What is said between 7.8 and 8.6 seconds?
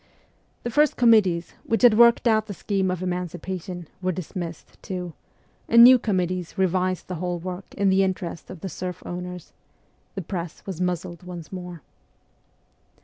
the interest